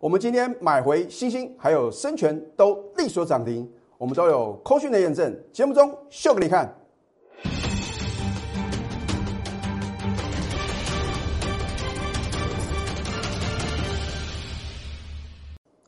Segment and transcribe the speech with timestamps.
[0.00, 5.38] 我们今天买回星星还有深全都力所涨停，我们都有扣讯的验证。
[5.52, 6.74] 节目中秀给你看，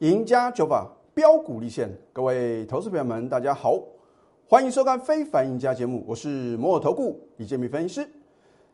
[0.00, 3.82] 赢家酒法标股立现，各位投资朋友们，大家好，
[4.46, 8.08] 欢迎收看《非凡赢家》节目，我是摩尔投顾李建民分析师。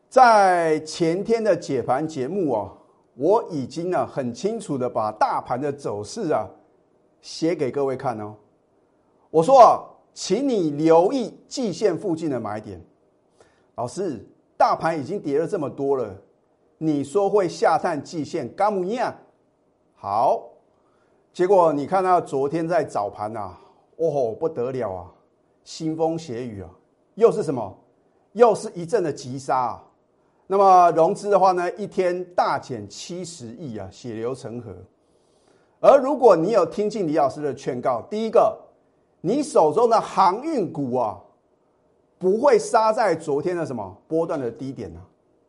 [0.09, 2.73] 在前天的解盘节目啊，
[3.19, 6.47] 我已经呢很清楚的把大盘的走势啊
[7.19, 8.33] 写给各位看哦。
[9.29, 12.81] 我说啊，请你留意季线附近的买点。
[13.75, 14.25] 老师，
[14.55, 16.15] 大盘已经跌了这么多了，
[16.77, 19.13] 你说会下探季线，干不样？
[19.95, 20.41] 好，
[21.33, 23.51] 结果你看到昨天在早盘呐，
[23.97, 25.11] 哦吼不得了啊，
[25.65, 26.69] 腥风血雨啊，
[27.15, 27.77] 又是什么？
[28.31, 29.83] 又是一阵的急杀啊！
[30.51, 34.75] 那么融资的话呢，一天大减七十亿啊，血流成河。
[35.79, 38.57] 而如果你有听进李老师的劝告，第一个，
[39.21, 41.19] 你手中的航运股啊，
[42.17, 44.99] 不会杀在昨天的什么波段的低点呢？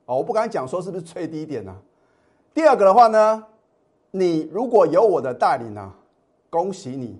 [0.05, 1.75] 哦，我不敢讲说是不是最低点呢。
[2.53, 3.43] 第二个的话呢，
[4.11, 5.91] 你如果有我的带领呢，
[6.51, 7.19] 恭喜你。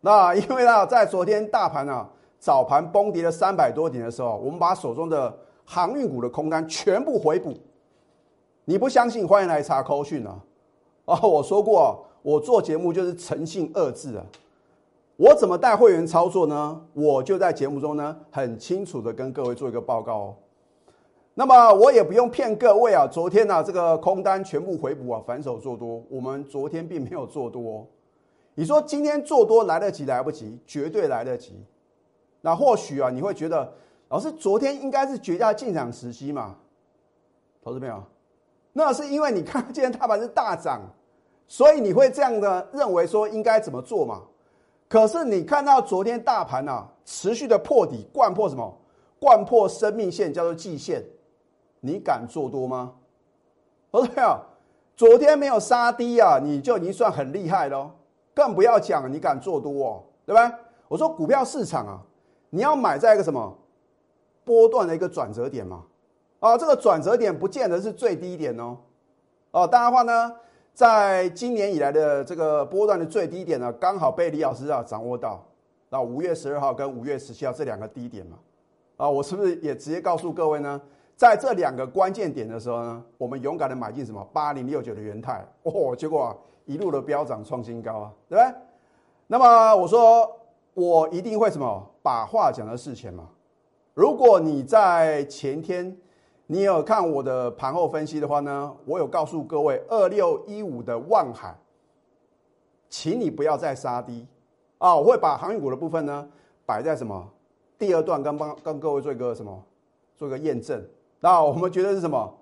[0.00, 2.10] 那因为呢，在昨天大盘啊
[2.40, 5.38] 早盘崩跌了三百多点的时候，我们把手中的
[5.70, 7.52] 航运股的空单全部回补，
[8.64, 9.28] 你不相信？
[9.28, 10.42] 欢迎来查扣讯啊！
[11.04, 14.24] 哦，我说过，我做节目就是诚信二字啊。
[15.18, 16.80] 我怎么带会员操作呢？
[16.94, 20.36] 我就在节目中呢，很清楚的跟各位做一个报告哦。
[21.34, 26.02] 那么我也不用骗各位啊，昨天呢这个空单全部回补啊，反手做多。
[26.08, 27.86] 我们昨天并没有做多，
[28.54, 30.58] 你说今天做多来得及来不及？
[30.66, 31.62] 绝对来得及。
[32.40, 33.70] 那或许啊，你会觉得。
[34.08, 36.56] 老师，昨天应该是绝佳进场时机嘛？
[37.62, 38.02] 投资朋友，
[38.72, 40.80] 那是因为你看今天大盘是大涨，
[41.46, 44.22] 所以你会这样的认为说应该怎么做嘛？
[44.88, 48.74] 可是你看到昨天大盘啊持续的破底，贯破什么？
[49.20, 51.04] 贯破生命线，叫做季线，
[51.80, 52.94] 你敢做多吗？
[53.92, 54.40] 投资朋友，
[54.96, 57.90] 昨天没有杀低啊，你就已经算很厉害喽，
[58.32, 60.50] 更不要讲你敢做多哦，对吧？
[60.86, 62.00] 我说股票市场啊，
[62.48, 63.58] 你要买在一个什么？
[64.48, 65.84] 波段的一个转折点嘛，
[66.40, 68.78] 啊，这个转折点不见得是最低点哦，
[69.50, 70.34] 哦，当然话呢，
[70.72, 75.44] 在今年以来的这个波段的最低点呢，刚好被李老师啊掌握到，
[75.90, 78.38] 那五月十二号跟五月十七号这两个低点嘛，
[78.96, 80.80] 啊，我是不是也直接告诉各位呢，
[81.14, 86.34] 在这两个关键点的时候呢，我们勇敢的买进什么八零六九的元泰，哦，结果
[86.64, 88.54] 一路的飙涨创新高啊，对不对？
[89.26, 90.34] 那么我说
[90.72, 93.28] 我一定会什么把话讲在事前嘛。
[93.98, 95.96] 如果你在前天
[96.46, 101.52] 你有看我的盘后分析的话呢，我有告诉各位二六一五的万海，
[102.88, 104.24] 请你不要再杀低
[104.78, 104.94] 啊！
[104.94, 106.28] 我会把航运股的部分呢
[106.64, 107.28] 摆在什么
[107.76, 109.60] 第二段，跟帮跟各位做一个什么
[110.16, 110.80] 做一个验证。
[111.18, 112.32] 那我们觉得是什么？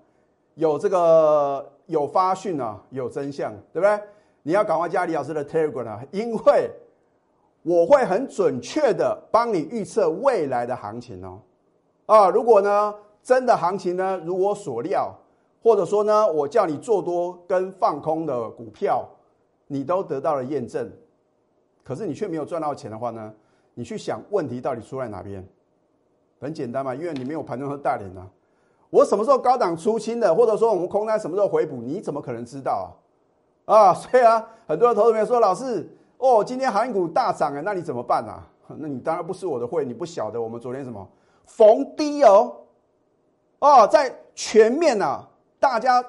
[0.53, 3.99] 有这个有发讯啊，有真相，对不对？
[4.43, 6.69] 你要赶快加李老师的 Telegram 啊，因为
[7.67, 11.41] 我会很准确的帮你预测未来的行情哦。
[12.05, 15.13] 啊，如果呢，真的行情呢如我所料，
[15.61, 19.05] 或者说呢，我叫你做多跟放空的股票，
[19.67, 20.89] 你都得到了验证，
[21.83, 23.33] 可是你却没有赚到钱的话呢，
[23.73, 25.45] 你去想问题到底出在哪边？
[26.39, 28.25] 很简单嘛，因为你没有盘中和带领啊。
[28.89, 32.95] 我什么时候高档出清的，或者说我们空单什么时候回补，你怎么可能知道
[33.65, 33.89] 啊？
[33.89, 35.85] 啊，所以啊，很多的投资友说，老师，
[36.17, 38.47] 哦，今天航运股大涨哎，那你怎么办啊？
[38.79, 41.07] 那你当然不是我的会，你不晓得我们昨天什么？
[41.45, 42.55] 逢低哦，
[43.59, 45.25] 哦，在全面啊，
[45.59, 46.03] 大家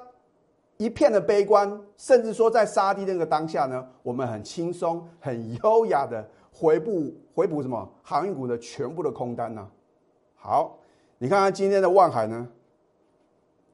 [0.77, 9.69] 一片的悲观，甚至说在杀低那个当下呢，我们很轻松、很优雅的回补回补什么航运股的全部的空单呢？
[10.35, 10.79] 好，
[11.19, 12.49] 你看看今天的万海呢，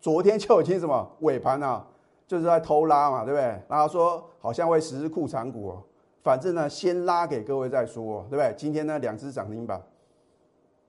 [0.01, 1.87] 昨天就已经什么尾盘啊，
[2.27, 3.63] 就是在偷拉嘛，对不对？
[3.69, 5.83] 然后说好像会实施库藏股哦，
[6.25, 8.53] 反正呢先拉给各位再说，对不对？
[8.57, 9.81] 今天呢两只涨停板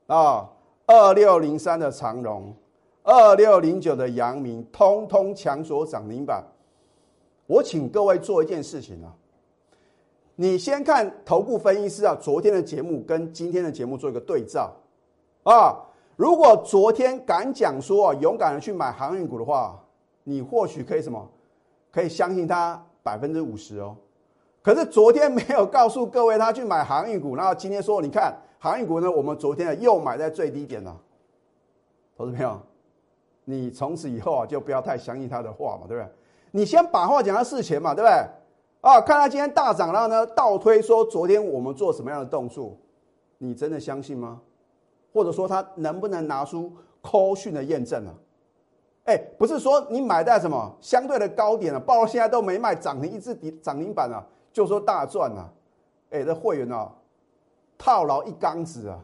[0.07, 0.49] 啊。
[0.87, 2.53] 二六零三的长荣，
[3.01, 6.43] 二六零九的阳明，通通强锁涨停板。
[7.47, 9.09] 我请各位做一件事情啊，
[10.35, 14.71] 你先看头部分析师啊，昨天的节目跟今天的节目做一个对照
[15.41, 15.75] 啊。
[16.15, 19.83] 如果昨天敢讲说啊，勇敢的去买航运股的话，
[20.23, 21.27] 你或许可以什么，
[21.91, 23.97] 可以相信他百分之五十哦。
[24.65, 28.35] 可是昨天没有告诉各位他去买航运股，然后今天说你看。
[28.57, 29.11] 航运股呢？
[29.11, 30.99] 我们昨天又买在最低点了，
[32.17, 32.59] 投资朋友，
[33.43, 36.09] 你从此以后啊就不要太相信他的话嘛，对不对？
[36.49, 38.27] 你先把话讲到事前嘛，对不对？
[38.81, 42.75] 啊，看他今天大涨，然后呢倒推说昨天我们做什么样的动作，
[43.37, 44.41] 你真的相信吗？
[45.13, 48.11] 或者说他能不能拿出扣讯的验证呢？
[49.03, 55.51] 哎，不是说你买在什么相对的高点了，包括现在都没卖，涨停一字底涨停板啊，就说大赚啊？
[56.11, 56.89] 哎，这会员啊，
[57.77, 59.03] 套牢一缸子啊，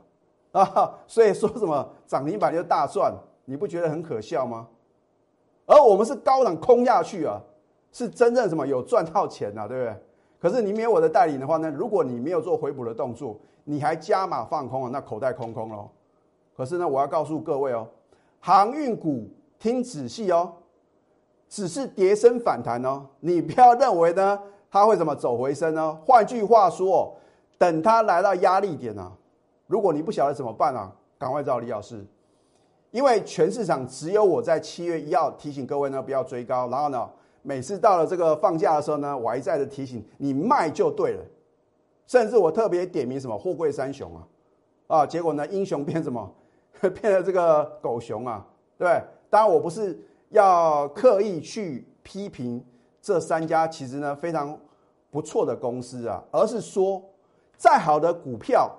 [0.63, 3.13] 啊，所以说什么涨停板就大赚，
[3.43, 4.65] 你不觉得很可笑吗？
[5.65, 7.41] 而我们是高档空下去啊。
[7.93, 9.95] 是真正什么有赚到钱呐，对不对？
[10.39, 11.69] 可是你没有我的带领的话呢？
[11.69, 15.89] 如果你没有做回补的动作，你还加码放空啊，那口袋空空喽。
[16.55, 17.85] 可是呢，我要告诉各位哦，
[18.39, 19.27] 航运股
[19.59, 20.53] 听仔细哦，
[21.49, 24.39] 只是跌升反弹哦，你不要认为呢
[24.71, 25.99] 它会怎么走回升呢？
[26.05, 27.15] 换句话说，
[27.57, 29.11] 等它来到压力点啊，
[29.67, 32.03] 如果你不晓得怎么办啊，赶快找李老师，
[32.89, 37.09] 因为全市场只有我在七月一号提醒各位呢，不要追高，然后呢。
[37.43, 41.25] 每次到了这个放假的时候呢，我还在的提醒你卖就对了，
[42.05, 44.27] 甚至我特别点名什么货柜三雄啊，
[44.85, 46.31] 啊，结果呢英雄变什么，
[47.01, 48.45] 变了这个狗熊啊，
[48.77, 49.03] 对不对？
[49.27, 52.63] 当然我不是要刻意去批评
[53.01, 54.57] 这三家其实呢非常
[55.09, 57.01] 不错的公司啊，而是说
[57.57, 58.71] 再好的股票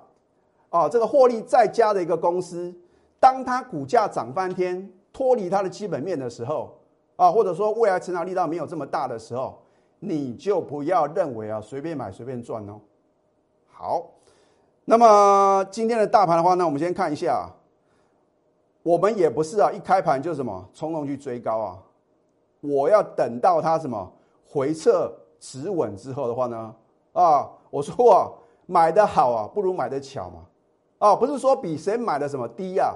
[0.71, 2.75] 啊，这个获利再佳的一个公司，
[3.19, 6.79] 当它股价涨翻天，脱离它的基本面的时候。
[7.15, 9.63] 啊，或者说未来成长力道没有这么大的时候，
[10.01, 12.81] 你就不要认为啊随便买随便赚哦。
[13.71, 14.07] 好，
[14.87, 17.49] 那么今天的大盘的话呢，我们先看一下，
[18.83, 21.79] 我们也不是啊一开盘就什么冲动去追高啊，
[22.63, 24.11] 我要等到它什么
[24.49, 26.75] 回撤止稳之后的话呢，
[27.13, 28.31] 啊，我说啊
[28.65, 30.47] 买的好啊不如买的巧嘛，
[30.99, 32.95] 啊不是说比谁买的什么低啊，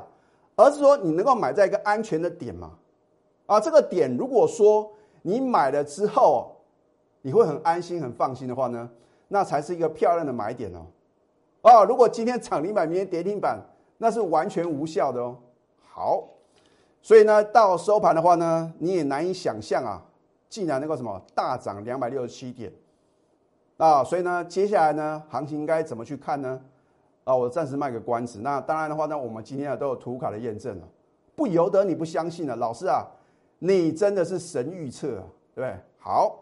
[0.55, 2.71] 而是说你能够买在一个安全的点嘛。
[3.47, 4.91] 啊，这个点如果说
[5.23, 6.57] 你买了之后，
[7.23, 8.91] 你会很安心、很放心的话呢，
[9.29, 10.87] 那才是一个漂亮的买点哦。
[11.63, 13.61] 啊，如果今天涨停板，明天跌停板，
[13.99, 15.37] 那是完全无效的哦。
[15.89, 16.25] 好，
[17.07, 20.03] 所以呢，到收盘的话呢，你也难以想象啊，
[20.49, 22.73] 竟然能够什么大涨两百六十七点
[23.77, 24.03] 啊。
[24.03, 26.61] 所以呢，接下来呢，行情应该怎么去看呢？
[27.23, 28.41] 啊，我暂时卖个关子。
[28.43, 30.89] 那当然的话呢，我们今天啊都有图卡的验证了，
[31.37, 33.07] 不由得你不相信了，老师啊。
[33.61, 35.23] 你真的是神预测啊，
[35.55, 35.77] 对不对？
[36.01, 36.41] 好，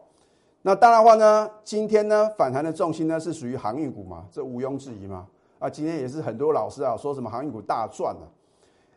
[0.62, 5.26] 那当然话呢，今天呢反弹的重心呢是属于航运股嘛，这毋庸置疑嘛。
[5.58, 8.26] 啊，今天也是很多老师啊说什么航运股大赚了，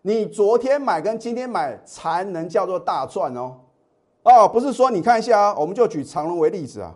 [0.08, 3.58] 你昨天买跟今天买才能叫做大赚哦。
[4.24, 6.96] 哦，不是说你看一下啊，我们就举长隆为例子啊，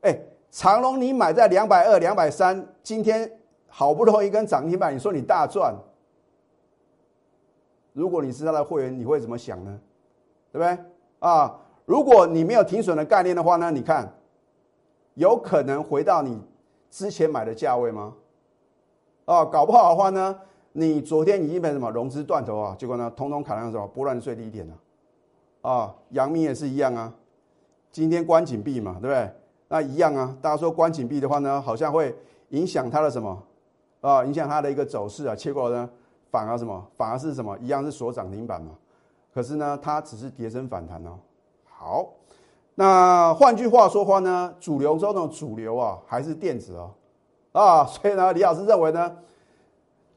[0.00, 0.20] 哎，
[0.50, 3.38] 长隆你买在两百二、两百三，今天
[3.68, 5.72] 好不容易一根涨停板，你说你大赚，
[7.92, 9.80] 如果你是他的会员，你会怎么想呢？
[10.50, 10.76] 对不对
[11.20, 11.56] 啊？
[11.84, 13.70] 如果你没有停损的概念的话呢？
[13.70, 14.12] 你看，
[15.14, 16.42] 有可能回到你
[16.90, 18.12] 之前买的价位吗？
[19.26, 20.36] 啊，搞不好的话呢，
[20.72, 22.76] 你昨天已经被什么融资断头啊？
[22.78, 24.74] 结果呢，通通砍到什么波段最低点了？
[25.62, 27.12] 啊，阳明也是一样啊，
[27.90, 29.30] 今天关紧闭嘛，对不对？
[29.68, 30.36] 那一样啊。
[30.40, 32.14] 大家说关紧闭的话呢，好像会
[32.50, 33.42] 影响它的什么
[34.00, 34.24] 啊？
[34.24, 35.34] 影响它的一个走势啊？
[35.34, 35.88] 结果呢，
[36.30, 36.86] 反而什么？
[36.96, 37.58] 反而是什么？
[37.58, 38.72] 一样是锁涨停板嘛？
[39.34, 41.18] 可是呢，它只是跌升反弹哦。
[41.64, 42.08] 好，
[42.74, 46.90] 那换句话说话呢，主流中的主流啊，还是电子哦。
[47.52, 49.16] 啊，所以呢，李老师认为呢，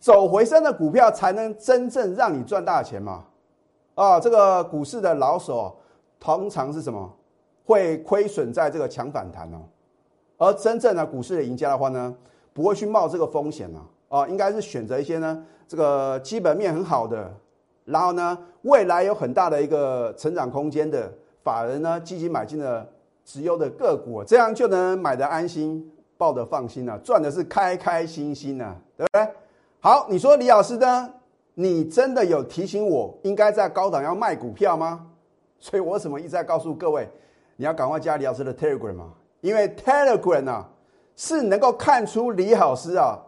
[0.03, 3.24] 走回升的股票才能真正让你赚大钱嘛。
[3.95, 5.74] 啊，这个股市的老手
[6.19, 7.10] 通常是什么？
[7.63, 9.62] 会亏损在这个强反弹哦。
[10.38, 12.13] 而真正的股市的赢家的话呢，
[12.51, 13.79] 不会去冒这个风险啊。
[14.10, 17.33] 啊，应该是选择一些呢，这个基本面很好的。
[17.86, 21.10] 然后呢，未来有很大的一个成长空间的
[21.45, 22.86] 法人呢，积极买进了
[23.24, 29.33] 直优的个股，这样就能买的安心，抱得放心了，赚的是开开心心呢，对不对？
[29.83, 31.13] 好，你说李老师呢？
[31.55, 35.05] 你真的有提醒我应该在高档要卖股票吗？
[35.59, 37.05] 所以我为什么一直在告诉各位，
[37.57, 39.13] 你要赶快加李老师的 Telegram 嘛？
[39.41, 40.69] 因为 Telegram 啊，
[41.17, 43.19] 是能够看出李老师啊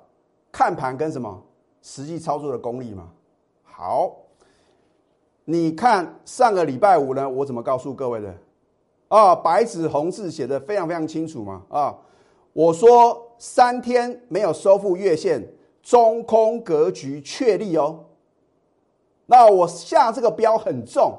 [0.50, 1.44] 看盘跟什么
[1.82, 3.10] 实际操作的功力嘛。
[3.62, 4.16] 好。
[5.44, 8.34] 你看上个礼拜五呢，我怎么告诉各位的？
[9.10, 11.62] 啊，白纸红字写的非常非常清楚嘛！
[11.68, 11.96] 啊，
[12.54, 15.46] 我说三天没有收复月线，
[15.86, 18.04] 中空格局确立哦。
[19.28, 21.14] 那我下这个标很重，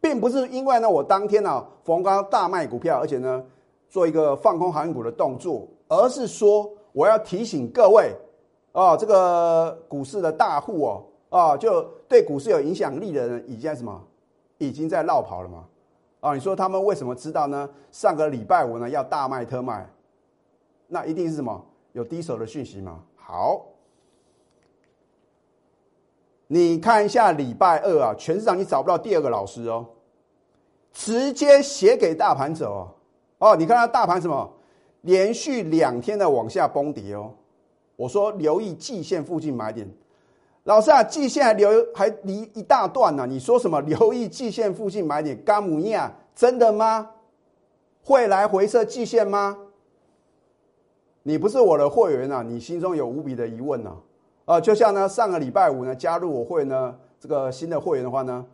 [0.00, 3.44] 并不是因为呢我当天呢逢高大卖股票，而且呢
[3.90, 8.10] 做一个放空航运股的动作，而是说我要提醒各位
[8.72, 11.04] 啊，这个股市的大户哦。
[11.28, 14.00] 啊，就对股市有影响力的人，已经在什么？
[14.58, 15.64] 已经在绕跑了嘛？
[16.20, 17.68] 啊，你说他们为什么知道呢？
[17.90, 19.86] 上个礼拜五呢要大卖特卖，
[20.86, 21.60] 那一定是什么
[21.90, 23.00] 有低手的讯息吗？
[23.16, 23.66] 好，
[26.46, 29.86] 你看一下礼拜二啊，全市场你找不到第二个老师哦，
[30.92, 32.72] 直接写给大盘走
[33.38, 34.52] 哦，哦，你看它大盘什么，
[35.02, 37.32] 连续两天的往下崩跌哦，
[37.96, 39.88] 我说留意季线附近买点。
[40.64, 43.26] 老师啊，季线还留还离一大段呢。
[43.26, 43.80] 你说什么？
[43.82, 47.10] 留意季线附近买点甘姆亚，真的吗？
[48.02, 49.58] 会来回测季线吗？
[51.22, 53.90] 你不是我的会员啊，你心中有无比的疑问呢。
[53.90, 53.96] 啊，
[54.44, 58.44] 啊就像呢，上个礼拜五呢，加入我会呢，这个新的会员的话呢，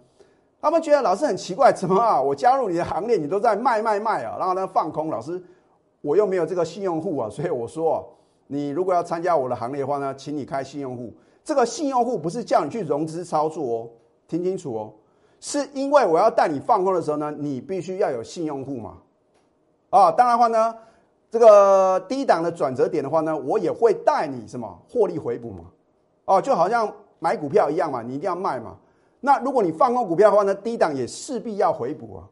[0.61, 2.20] 他们觉得老师很奇怪，怎么啊？
[2.20, 5.09] 我加入你的行列，你都在卖卖卖啊，然后呢放空。
[5.09, 5.42] 老师，
[6.00, 8.09] 我又没有这个信用户啊，所以我说，
[8.47, 11.12] 你如果要参加我的行列的话呢，请你开信用户。
[11.42, 13.88] 这个信用户不是叫你去融资操作哦，
[14.28, 14.92] 听清楚哦，
[15.40, 18.99] 是因为我要带你放空的时候呢，你必须要有信用户嘛。
[19.88, 20.73] 啊，当然话呢，
[21.30, 25.64] 这个低档的转折点的话呢，我也会带你什么获利回补嘛。
[26.31, 28.77] 哦，就好像买股票一样嘛，你一定要卖嘛。
[29.19, 32.29] 那如果你放空股票的话呢，低档也势必要回补啊，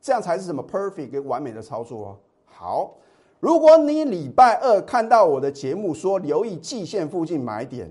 [0.00, 2.18] 这样才是什么 perfect 跟完美的操作哦。
[2.44, 2.94] 好，
[3.38, 7.88] 如果你礼拜二看到我的节目说留意季线附近买点。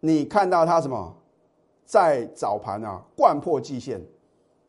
[0.00, 1.14] 你看到它什么，
[1.84, 4.02] 在早盘啊，贯破季线。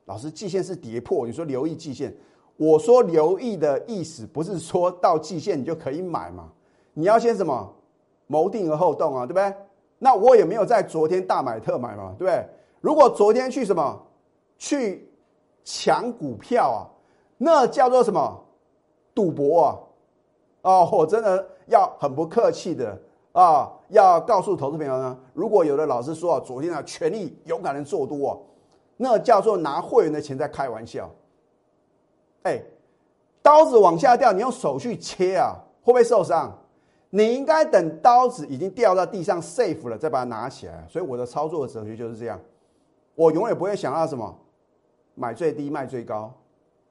[0.05, 2.15] 老师，季线是跌破，你说留意季线。
[2.57, 6.51] 我说留意的意思不是说到季线你就可以买嘛？
[6.93, 7.73] 你要先什么
[8.27, 9.53] 谋定而后动啊，对不对？
[9.97, 12.45] 那我也没有在昨天大买特买嘛，对不对？
[12.81, 14.01] 如果昨天去什么
[14.57, 15.09] 去
[15.63, 16.79] 抢股票啊，
[17.37, 18.43] 那叫做什么
[19.13, 19.79] 赌博啊？
[20.61, 22.97] 哦，我真的要很不客气的。
[23.31, 28.37] 啊，要告诉投资朋友呢，如果有的老师说啊，昨天啊全力勇敢的做多啊，
[28.95, 31.11] 那叫做拿会员的钱在开玩笑。
[32.43, 32.61] 哎，
[33.41, 36.57] 刀子往下掉，你用手去切啊，会不会受伤？
[37.15, 40.85] 你应该等刀子已经掉到地上 safe 了，再把它拿起来。
[40.89, 42.37] 所以我的操作的哲学就是这样，
[43.15, 44.37] 我永远不会想到什么
[45.13, 46.33] 买最低卖最高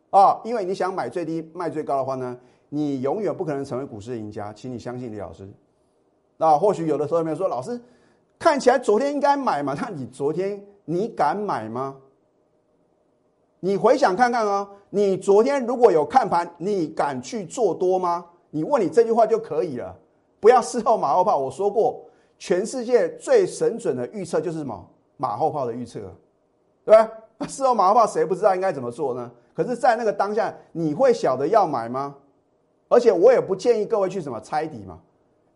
[0.08, 2.34] 啊，因为你想买最低卖最高的话呢，
[2.70, 5.46] 你永远不可能成为股市的赢家，请你相信李老师。
[6.38, 7.78] 那或许有的时候有人说：“老师，
[8.38, 9.76] 看起来昨天应该买嘛？
[9.78, 11.96] 那你昨天你敢买吗？
[13.60, 18.24] 你回想看看啊，你昨天如果有看盘，你敢去做多吗？
[18.48, 19.94] 你问你这句话就可以了，
[20.44, 21.38] 不要事后马后炮。
[21.38, 22.04] 我说过，
[22.36, 24.86] 全世界最神准的预测就是什么？
[25.16, 26.00] 马后炮的预测，
[26.84, 27.10] 对吧？
[27.48, 29.32] 事后马后炮谁不知道应该怎么做呢？
[29.54, 32.14] 可是，在那个当下，你会晓得要买吗？
[32.90, 35.00] 而且，我也不建议各位去什么猜底嘛。”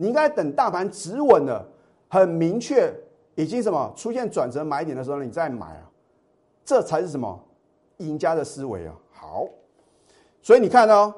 [0.00, 1.62] 你应该等大盘止稳了，
[2.08, 2.90] 很明确，
[3.34, 5.84] 已经什么出现转折买点的时候，你再买啊，
[6.64, 7.38] 这才是什么
[7.98, 8.94] 赢家的思维啊。
[9.12, 9.46] 好，
[10.40, 11.12] 所以你看哦，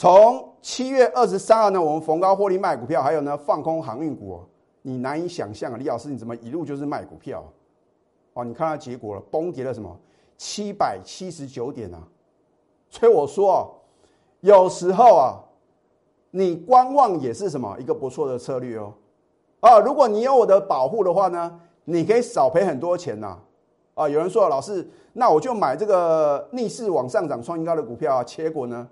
[0.00, 4.40] 从七月二十三号呢，我们逢高获利卖股票，还有呢放空航运股，
[4.80, 7.44] 你难以想象啊，李老师你怎么一路就是卖股票？
[8.32, 9.94] 哦，你看到结果了，崩跌了什么
[10.38, 12.00] 七百七十九点啊？
[12.88, 13.60] 所以我说啊，
[14.40, 15.38] 有时候啊。
[16.30, 18.94] 你观望也是什么一个不错的策略哦，
[19.60, 23.36] 啊，如果你有我的保护的话呢，你可以少赔很多钱呐，
[23.92, 28.88] 啊，有人说老师，那我就买这个逆势往上涨创新高的股票啊，结果呢，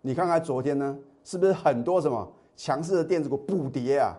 [0.00, 2.26] 你看看昨天呢，是不是很多什么
[2.56, 4.16] 强势的电子股补跌啊？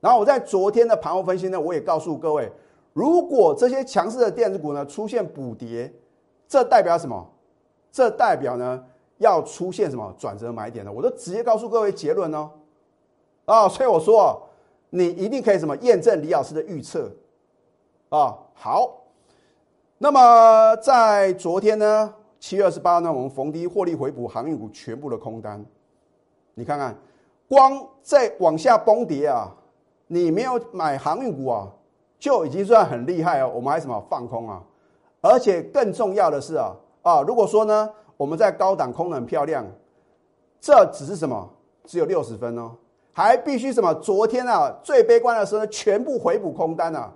[0.00, 2.50] 然后我在昨天的盘后分析呢，我也告诉各位，
[2.92, 5.92] 如果这些强势的电子股呢出现补跌，
[6.48, 7.26] 这代表什么？
[7.90, 8.84] 这代表呢？
[9.18, 10.90] 要出现什么转折买点呢？
[10.90, 12.50] 我都直接告诉各位结论哦，
[13.44, 14.42] 啊，所以我说
[14.90, 17.08] 你一定可以什么验证李老师的预测
[18.08, 18.36] 啊。
[18.54, 19.04] 好，
[19.98, 25.64] 那么在昨天呢，七月二十八呢，我们逢低获利回补航运股全部的空单。
[26.54, 26.92] 你看看，
[27.48, 29.48] 光在往下崩跌啊，
[30.08, 31.70] 你没有买航运股啊，
[32.18, 33.52] 就已经算很厉害哦。
[33.54, 34.60] 我们还什么放空啊？
[35.20, 37.88] 而且更重要的是啊啊，如果说呢？
[38.16, 39.64] 我们在高档空很漂亮，
[40.60, 41.48] 这只是什么？
[41.84, 42.72] 只有六十分哦，
[43.12, 43.94] 还必须什么？
[43.94, 47.12] 昨天啊，最悲观的时候全部回补空单啊，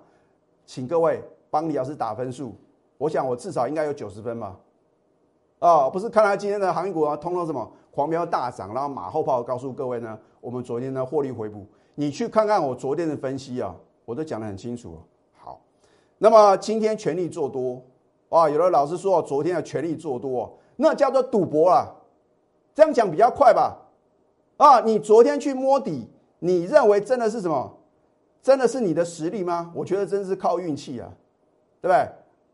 [0.65, 2.55] 请各位帮李老师打分数。
[2.97, 4.57] 我想我至少应该有九十分吧？
[5.59, 11.67] 哦，不是，看来今天的航运股啊，通通什么狂飙大涨，然后马后炮告诉各位呢，我们昨天呢获利回补。
[11.95, 14.99] 你去看看我昨天的分析啊，我都讲得很清楚。
[15.39, 15.61] 好，
[16.19, 17.83] 那么今天全力做多
[18.29, 20.59] 啊，有的老师说昨天的全力做多。
[20.77, 21.91] 那叫做赌博了，
[22.75, 23.79] 这样讲比较快吧？
[24.59, 26.07] 啊，你昨天去摸底，
[26.39, 27.79] 你认为真的是什么？
[28.43, 29.73] 真的是你的实力吗？
[29.75, 31.09] 我觉得真是靠运气啊，
[31.81, 32.09] 对不对？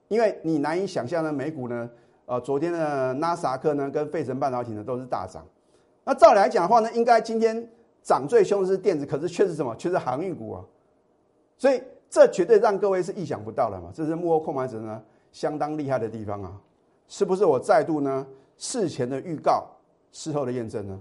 [0.07, 1.91] 因为你难以想象的美股呢，
[2.33, 5.47] 呃，昨天的纳斯达克呢跟费城半导体呢都是大涨。
[6.03, 7.69] 那照理来讲的话呢，应该今天
[8.03, 9.77] 涨最凶的是电子，可是却是什么？
[9.77, 10.65] 却是航运股啊。
[11.59, 13.91] 所以这绝对让各位是意想不到的嘛。
[13.93, 16.59] 这是幕后控盘者呢相当厉害的地方啊。
[17.07, 19.67] 是不是我再度呢事前的预告，
[20.11, 20.99] 事后的验证呢？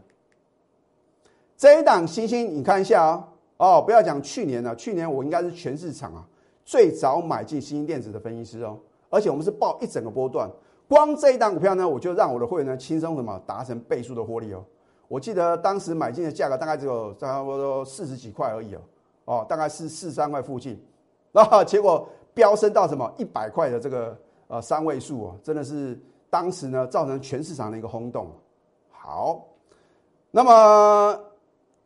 [1.56, 6.28] 这一档星星，你看一下啊，哦，不要讲去年了，去年我应该是全市场啊
[6.66, 8.78] 最早买进星星电子的分析师哦，
[9.10, 10.52] 而且我们是报一整个波段，
[10.92, 14.62] 光这一档股票呢，我就让我的会员呢轻松什么达成倍数的获利哦。
[15.08, 18.82] 我记得当时买进的价格大概只有差不多四十几块而已哦，
[19.24, 20.78] 哦，大概是四三块附近，
[21.32, 24.18] 那 结果飙升到什么一百块的这个
[24.50, 25.98] 呃三位数哦，真的是
[26.30, 28.30] 当时呢造成全市场的一个轰动。
[28.92, 29.48] 好，
[30.30, 31.18] 那么。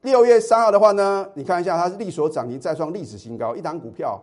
[0.02, 4.22] 六月三号的话呢，你看一下，它是力所涨停再创历史新高，一档股票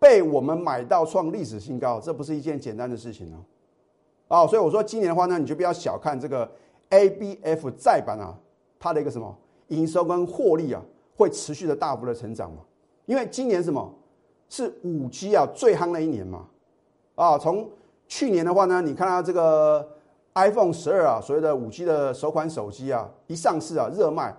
[0.00, 3.38] 被我们买到创历史新高，这不是一件简单的事情哦。
[4.32, 6.50] 哦，所以我说今年的话呢，你就不要小看这个
[6.88, 8.34] A B F 再版啊，
[8.80, 9.36] 它的一个什么
[9.68, 10.80] 营收跟获利啊，
[11.18, 12.60] 会持续的大幅的成长嘛。
[13.04, 13.92] 因为今年什么
[14.48, 16.46] 是五 G 啊最夯的一年嘛。
[17.14, 17.68] 啊，从
[18.08, 19.86] 去年的话呢，你看到这个
[20.32, 24.34] iPhone 十二啊，所谓的五 G 的首款手机啊，一上市啊，热卖。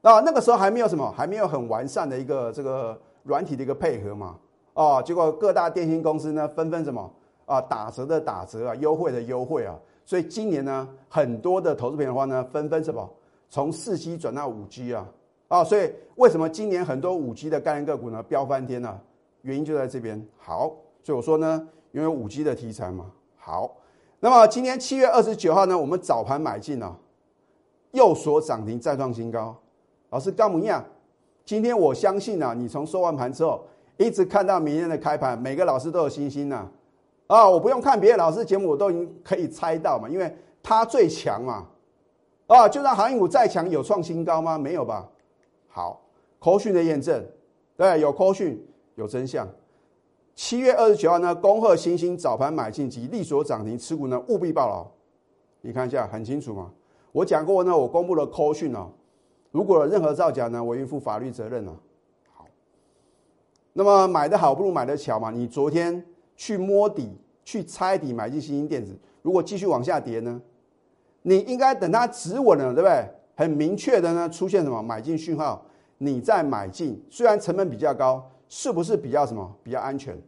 [0.00, 4.38] 啊那个时候还没有什么，还没有很完善的一个这个软体的一个配合嘛，
[4.72, 7.12] 哦，结果各大电信公司呢纷纷什么
[7.50, 13.10] 啊打折的打折啊，优惠的优惠啊，所以今年呢很多的投资品的话呢纷纷什么
[13.48, 15.06] 从四 G 转到五 G 啊，
[15.48, 19.00] 啊，所以为什么今年很多五 G 的概念个股呢飙翻天呢？
[19.42, 20.24] 原因就在这边。
[20.38, 20.70] 好，
[21.02, 23.10] 所以我说呢，因为五 G 的题材嘛。
[23.36, 23.74] 好，
[24.20, 26.96] 那么今天七月二十九号呢，我们早盘买进啊，
[27.92, 29.56] 又所涨停再创新高。
[30.10, 30.84] 老师高木亚，
[31.44, 33.64] 今天我相信啊，你从收完盘之后，
[33.96, 36.56] 一直看到明天的开盘，每个老师都有信心呐。
[36.56, 36.70] 啊，
[37.30, 41.64] 啊我不用看别的老师节目，我都已经可以猜到嘛，因为他最强嘛。
[42.48, 44.58] 啊，就算航运股再强，有创新高吗？
[44.58, 45.08] 没有吧。
[45.68, 46.02] 好，
[46.40, 47.24] 科讯的验证，
[47.76, 48.60] 对，有科讯，
[48.96, 49.48] 有真相。
[50.34, 54.84] 七月二十九号呢，恭贺星星早盘买进及利所涨停，持股呢务必报牢。
[55.60, 56.68] 你看一下，很清楚嘛。
[57.12, 58.90] 我讲过呢，我公布了科讯哦。
[59.52, 61.72] 如果有任何造假呢，我应负法律责任呢。
[62.34, 62.44] 好，
[63.72, 65.30] 那么买的好不如买的巧嘛。
[65.30, 66.04] 你昨天
[66.40, 70.40] 去摸底、去猜底买进新兴电子，如果继续往下跌呢，
[71.20, 73.06] 你应该等它止稳了，对不对？
[73.36, 75.62] 很明确的呢，出现什么买进讯号，
[75.98, 80.18] 你再买进，虽然成本比较高，是不是比较什么比较安全？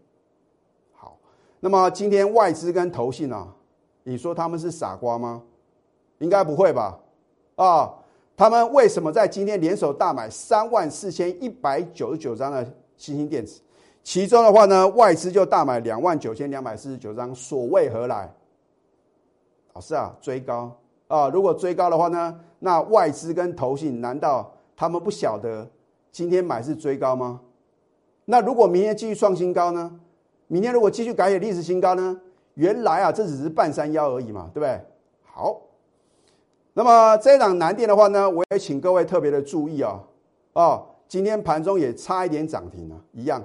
[0.93, 1.17] 好，
[1.61, 3.51] 那么今天外资跟投信啊，
[4.03, 5.43] 你说他们是傻瓜吗？
[6.19, 7.01] 应该不会吧？
[7.57, 7.91] 啊？
[8.37, 13.63] 他们为什么在今天联手大买三万四千一百九十九张的新兴电子？
[14.03, 18.33] 其中的话呢，外资就大买两万九千两百四十九张，所谓何来？
[19.75, 20.77] 老师啊，追高
[21.09, 21.29] 啊！
[21.29, 25.67] 如果追高的话呢，那外资跟投信难道他们不晓得
[26.11, 27.41] 今天买是追高吗？
[28.25, 29.99] 那如果明天继续创新高呢？
[30.47, 32.21] 明天如果继续改写历史新高呢？
[32.55, 34.79] 原来啊，这只是半山腰而已嘛，对不对？
[35.23, 35.59] 好。
[36.75, 40.03] 那么这一档南电的话呢，我也请各位特别的注意啊，
[40.53, 43.43] 哦，今天盘中也差一点涨停了，一样，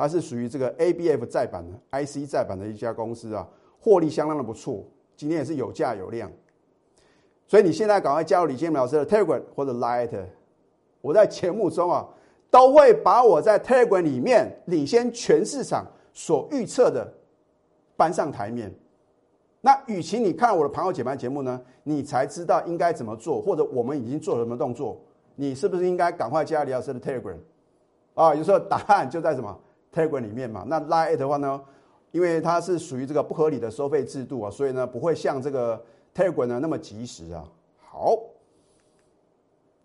[0.00, 3.46] 它是属于这个 A B F 再版的 I C 再版的一家公司啊，
[3.78, 4.82] 获利相当的不错，
[5.14, 6.32] 今天也是有价有量，
[7.46, 10.08] 所以你现在赶快加入李建明老师的 Telegram 或者 Light，
[11.02, 12.08] 我在节目中啊，
[12.50, 15.84] 都会把我在 Telegram 里面领先全市场
[16.14, 17.06] 所预测的
[17.94, 18.74] 搬上台面。
[19.60, 24.98] 那与其你看我的朋友解盘节目呢，你才知道应该怎么做，或者我们已经做了什么动作，
[25.36, 27.36] 你是不是应该赶快加李老师的 Telegram？
[28.14, 29.60] 啊，有时候答案就在什么
[29.94, 30.64] Telegram 里面嘛。
[30.66, 31.60] 那 Line 的话呢，
[32.12, 35.82] 因为它是属于这个不合理的收费制度啊，所以呢不会像这个
[36.14, 37.44] Telegram 呢那么及时啊。
[37.80, 38.16] 好，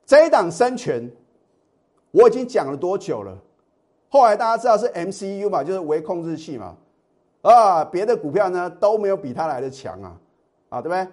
[0.05, 1.11] 这一档生权
[2.11, 3.37] 我已经讲了多久了？
[4.09, 6.77] 后来大家知道是 MCU 嘛，就是微控制器嘛。
[7.41, 10.17] 啊，别的股票呢都没有比它来的强啊，
[10.69, 11.07] 啊，对不对？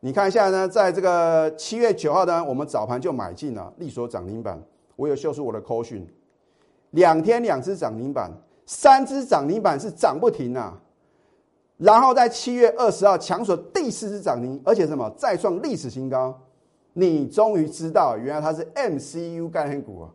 [0.00, 4.60] 你看一下呢，在这个七月九号呢，我们早盘就买进了利索涨停板，
[4.96, 6.06] 我有秀出我的扣讯，
[6.98, 8.30] 两天两只涨停板，
[8.66, 10.78] 三只涨停板是涨不停啊。
[11.76, 16.36] 然后在七月二十号抢锁第四只涨停，而且什么再创历史新高，
[16.92, 20.10] 你终于知道原来它是 MCU 概念股啊！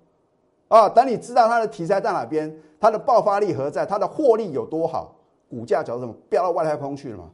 [0.68, 5.16] 啊，等你知道它的题材在哪边，它的爆发力何在，它的获利有多好。
[5.50, 7.30] 股价叫什么飙到外太空去了嘛？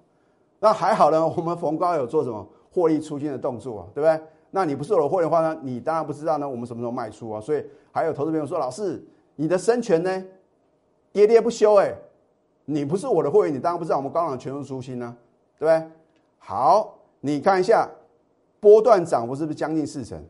[0.60, 4.20] 那还好呢，我们逢高有做什么获利出金的动作啊，对不对？
[4.52, 7.40] 那你不是我的会员的话呢，你当然不知道呢，我们什么时候卖出啊？
[7.40, 9.02] 所以还有投资朋友说，老师，
[9.40, 10.26] 你的生权呢，
[11.14, 11.96] 跌跌不休哎，
[12.66, 15.16] 你不是我的会员，你当然不知道我们高朗全数出清呢，
[15.58, 15.92] 对不对？
[16.38, 17.90] 好，你看一下
[18.60, 20.22] 波段涨幅是不是将近四成？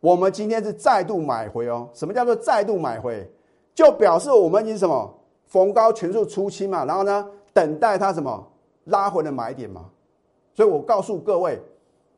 [0.00, 1.88] 我们今天是再度买回哦。
[1.94, 3.30] 什么叫做再度买回？
[3.76, 5.14] 就表示我们已经什么
[5.46, 8.44] 逢高全数出清嘛，然后呢，等待它什么
[8.86, 9.88] 拉回的买点嘛。
[10.52, 11.62] 所以我告诉各位，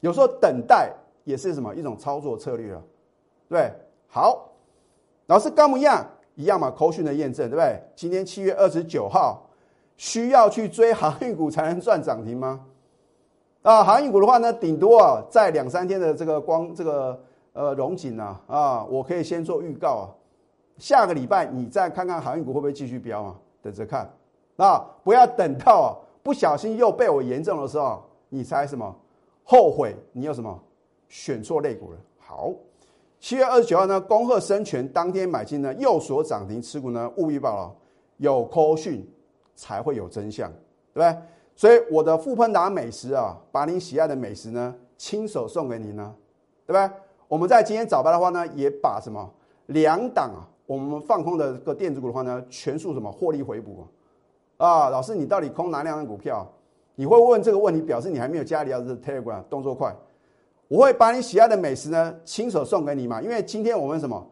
[0.01, 0.91] 有时候等待
[1.25, 2.83] 也是什么一种操作策略啊，
[3.51, 3.71] 对，
[4.09, 4.49] 好，
[5.27, 7.83] 老师跟我们一样一样嘛，口讯的验证，对不对？
[7.95, 9.43] 今天七月二十九号，
[9.97, 12.61] 需要去追航运股才能赚涨停吗？
[13.63, 17.21] 啊，航运股的话呢，顶多啊，在两三天的这个光这个
[17.53, 20.05] 呃融景啊，啊，我可以先做预告啊，
[20.79, 23.37] 下个礼拜你再看看航运股会不会继续飙啊？
[23.63, 24.11] 等着看，
[24.57, 25.89] 啊，不要等到啊
[26.23, 28.03] 不小心又被我严重的时候。
[28.35, 28.97] 你猜什么？
[29.45, 30.59] 后悔你有什么
[31.07, 31.99] 选错类股了？
[32.19, 32.51] 好，
[33.23, 37.73] 七月二十九号呢，恭贺生全当天买进呢，又所涨停持股呢，务必报了，
[38.17, 39.09] 有扣讯
[39.55, 40.51] 才会有真相，
[40.93, 41.17] 对不对？
[41.55, 46.13] 所以我的富喷达美食啊，把你喜爱的美食呢，亲手送给你呢，
[46.67, 46.91] 对不对？
[47.29, 49.33] 我们在今天早盘的话呢，也把什么
[49.67, 53.87] 两档啊，我们放空的个电子股的话呢，全数什么获利回补
[54.59, 54.67] 啊？
[54.67, 56.45] 啊老师，你到底空哪两档股票？
[56.97, 59.95] 你会问这个问题，表示你还没有加李老师 Telegram，动作快。
[60.73, 63.21] 我会把你喜爱的美食呢，亲手送给你嘛。
[63.21, 64.27] 因为今天我们什么，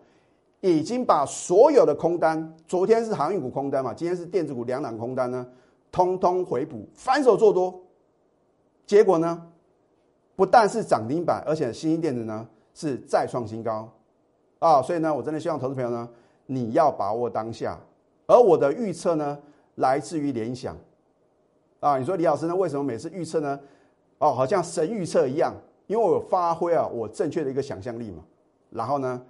[0.62, 5.46] 已经把所有的空单，昨天是航运股空单嘛，今天是电子股两档空单呢，
[5.92, 7.79] 通通回补，反手做多。
[8.87, 9.46] 结果呢，
[10.35, 13.87] 不但是涨停板，而且新兴电子呢是再创新高
[14.61, 14.81] 啊。
[14.81, 16.09] 所以呢，我真的希望投资朋友呢，
[16.46, 17.79] 你要把握当下。
[18.26, 19.38] 而我的预测呢，
[19.74, 20.74] 来自于联想。
[21.81, 22.57] 啊，你说李老师呢？
[22.57, 23.61] 为什么每次预测呢？
[24.16, 25.55] 哦，好像神预测一样，
[25.90, 28.22] 因为我有发挥啊我正确的一个想象力嘛。
[28.70, 29.20] 然后呢，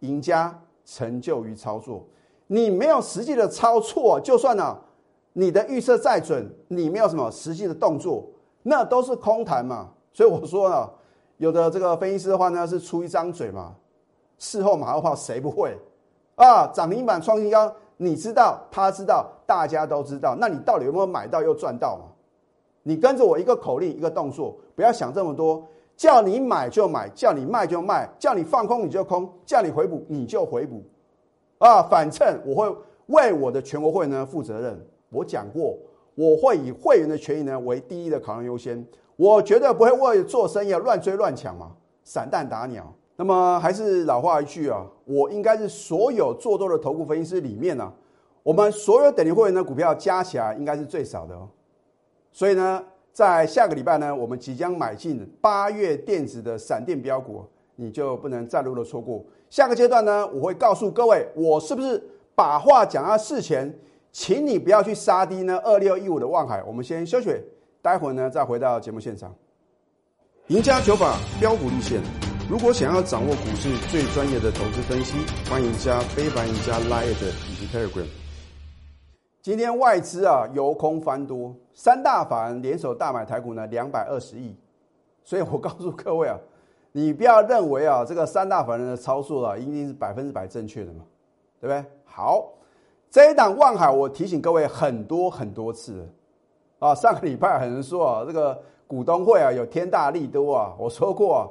[0.00, 2.04] 赢家成就于操作。
[2.48, 4.76] 你没有实际的操作，就算呢
[5.32, 8.26] 你的预测再准，你没有什么实际的动作，
[8.64, 9.90] 那都是空谈嘛。
[10.12, 10.90] 所以我说呢，
[11.36, 13.76] 有的这个分析师的话呢，是出一张嘴嘛，
[14.38, 15.78] 事后马后炮谁不会
[16.34, 16.66] 啊？
[16.66, 17.72] 涨停板创新高。
[18.00, 20.36] 你知道，他知道，大家都知道。
[20.38, 22.04] 那你到底有没有买到又赚到嘛？
[22.84, 25.66] 你跟着我一个口令，一个动作，不要想这么多。
[25.98, 30.80] 叫你买就买，叫你卖就卖，叫你放空你就空，叫你回补你就回补。
[31.58, 34.80] 啊，反正我会为我的全国会呢负责任。
[35.10, 35.76] 我讲过，
[36.14, 38.86] 我会以会员的权益呢为第一的考量优先。
[39.16, 41.72] 我绝对不会为做生意乱追乱抢嘛，
[42.04, 42.94] 散弹打鸟。
[43.16, 47.92] 那么还是老话一句啊，我应该是所有做多的头部分析师里面呢，
[48.44, 51.48] 我们所有等级会员的股票加起来应该是最少的哦。
[52.30, 52.84] 所以呢，
[53.18, 59.24] 在下个礼拜呢，我们即将买进八月电子的闪电标股，你就不能再路的错过。
[59.50, 62.00] 下个阶段呢，我会告诉各位，我是不是
[62.36, 63.76] 把话讲到事前，
[64.12, 66.62] 请你不要去杀低呢二六一五的望海。
[66.62, 67.34] 我们先休息，
[67.82, 69.34] 待会呢再回到节目现场，
[70.46, 72.00] 赢家九法标股立线。
[72.48, 75.16] 如果想要掌握股市最专业的投资分析，
[75.50, 77.10] 欢迎加非凡、加 Line
[77.50, 78.27] 以及 Telegram。
[79.40, 84.54] 今天外资啊由空翻多，三大法人联手大买台股呢两百二十亿，
[85.22, 86.36] 所以我告诉各位啊，
[86.92, 91.04] 你不要认为啊这个三大法人的操作啊一定是百分之百正确的嘛，
[91.60, 91.84] 对不对？
[92.04, 92.52] 好，
[93.08, 96.06] 这一档望海，我提醒各位很多很多次
[96.80, 101.42] 啊，上个礼拜有人说啊这个股东会啊有天大利多啊，我说过啊。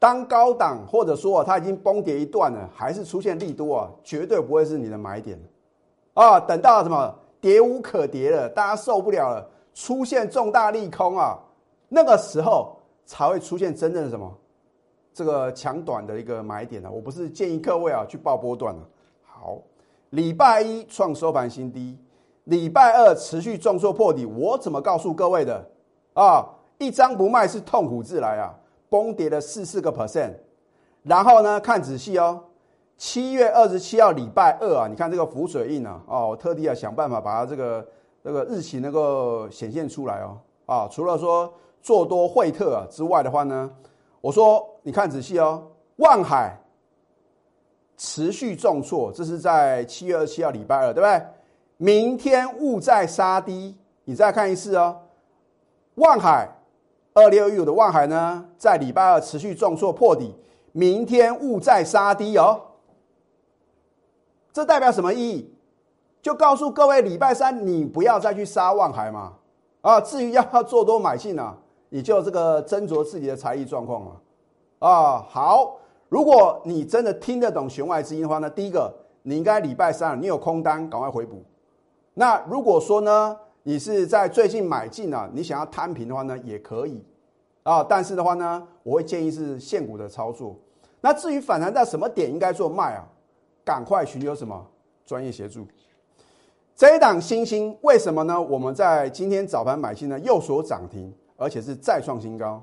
[0.00, 5.36] 当高档或者说它已经崩跌一段了，还是出现利多啊，绝对不会是你的买点
[6.18, 6.40] 啊！
[6.40, 11.38] 等到什么跌无可跌了，大家受不了了，出现重大利空啊，
[11.88, 12.76] 那个时候
[13.06, 14.36] 才会出现真正的什么
[15.14, 16.90] 这个强短的一个买点呢？
[16.90, 18.80] 我不是建议各位啊去报波段了。
[19.22, 19.58] 好，
[20.10, 21.96] 礼拜一创收盘新低，
[22.44, 25.64] 礼拜二持续重挫破底，我怎么告诉各位的
[26.14, 26.44] 啊？
[26.78, 28.52] 一张不卖是痛苦自来啊！
[28.88, 30.32] 崩跌了四四个 percent，
[31.04, 32.42] 然后呢，看仔细哦，
[32.98, 37.86] 七月二十七号礼拜二啊，你看这个浮水印啊，哦，我特地啊想办法把它这个
[38.24, 43.70] 这个日期能够显现出来哦，啊，除了说做多惠特啊之外的话呢，
[44.20, 45.62] 我说你看仔细哦，
[45.96, 46.60] 万海
[47.96, 51.22] 持续重挫，这是在七月二十七号礼拜二，对不对？
[51.76, 54.96] 明天勿再杀低，你再看一次哦，
[55.94, 56.48] 万海。
[57.14, 60.32] 二六一五的万海呢，在礼拜二持续重挫破底，
[60.70, 62.60] 明天勿再杀低哦。
[64.58, 65.54] 这代表什么意义？
[66.20, 69.34] 就告诉各位，礼拜三你不要再去杀望海嘛。
[69.82, 71.56] 啊，至于要不要做多买进呢，
[71.90, 74.12] 你就这个斟酌自己的财力状况嘛。
[74.80, 75.76] 啊，好，
[76.08, 78.92] 如果你真的听得懂弦外之音的话呢，第一个，
[79.22, 81.40] 你应该礼拜三你有空单，赶快回补。
[82.14, 83.36] 那如果说呢？
[83.64, 87.04] 你是在最近买进啊，你想要摊平的话呢，也可以
[87.64, 87.84] 啊。
[87.86, 90.56] 但是的话呢，我会建议是现股的操作。
[91.02, 93.06] 那至于反弹到什么点应该做卖啊，
[93.68, 94.66] 赶快寻求什么
[95.04, 95.66] 专业协助。
[96.74, 98.40] 这一档新兴为什么呢？
[98.40, 102.62] 我们在今天早盘买进呢，又所涨停，而且是再创新高。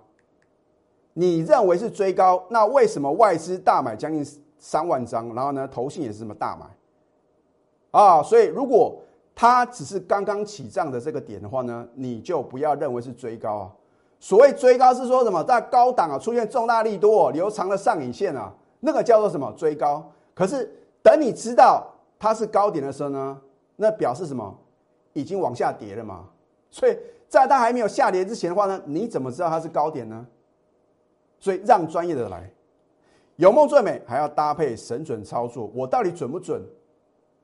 [1.13, 2.43] 你认为是追高？
[2.49, 4.25] 那为什么外资大买将近
[4.57, 6.65] 三万张，然后呢，投信也是这么大买？
[7.91, 8.99] 啊，所以如果
[9.35, 13.71] 它只是刚刚起涨的这个点的话呢，你就不要认为是追高啊。
[14.19, 15.43] 所谓追高是说什么？
[15.43, 20.03] 在高档啊出现重大力多、留长的上影线啊，那个叫做什么追高？
[20.33, 20.69] 可是
[21.05, 21.85] 等你知道
[22.17, 23.39] 它是高点的时候呢，
[23.75, 24.57] 那表示什么？
[25.13, 26.27] 已经往下跌了嘛。
[26.71, 26.97] 所以
[27.29, 30.25] 在它还没有下跌之前的话呢，你怎么知道它是高点呢？
[31.39, 32.51] 所以让专业的来，
[33.35, 35.69] 有梦最美，还要搭配神准操作。
[35.75, 36.59] 我到底准不准？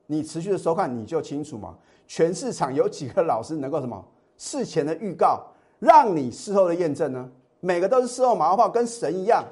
[0.08, 1.78] 你持续的收看你就清楚嘛。
[2.08, 4.04] 全市场有几个老师能够什么
[4.36, 5.40] 事前的预告，
[5.78, 7.30] 让你事后的验证呢？
[7.60, 9.44] 每个都是事后马后炮，跟神一样。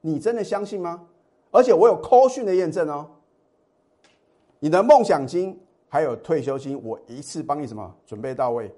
[0.00, 1.02] 你真的相信吗？
[1.50, 3.06] 而且我有扣讯的验证哦。
[4.58, 8.74] 你的梦想金还有退休金，我一次帮你什么准备到位。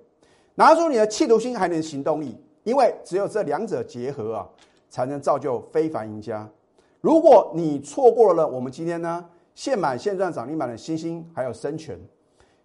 [0.55, 4.49] 拿出你的企图心，还能行动力，因为只有这两者结合啊。
[4.91, 6.49] 才能造就非凡赢家。
[7.03, 9.23] 如果你错过了我们今天呢
[9.55, 11.95] 现买现赚涨停板的星星还有深全，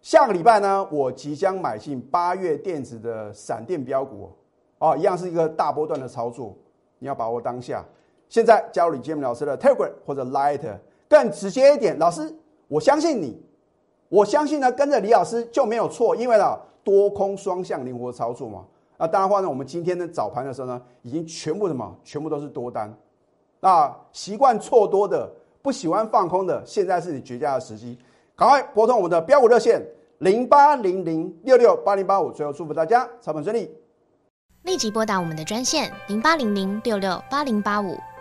[0.01, 4.31] 下个礼拜呢我即将买进八月电子的闪电标股
[4.77, 6.55] 哦，一样是一个大波段的操作，
[6.97, 7.83] 你要把握当下。
[8.29, 10.61] 现在加入李建明老师的 Telegram 或者 Light，
[11.09, 12.33] 更直接一点，老师
[12.73, 13.39] 我相信你，
[14.09, 18.65] 我相信呢跟着李老师就没有错，因为呢多空双向灵活操作嘛。
[18.97, 22.91] 那当然话呢，我们今天的早盘的时候呢，已经全部什么，全部都是多单。
[23.59, 25.31] 那习惯错多的，
[25.61, 27.95] 不喜欢放空的，现在是你绝佳的时机，
[28.35, 29.79] 赶快拨通我们的标股热线
[30.17, 32.31] 零八零零六六八零八五。
[32.31, 33.69] 最后祝福大家操盘顺利，
[34.63, 37.95] 立即拨打我们的专线零八零零六六八零八五。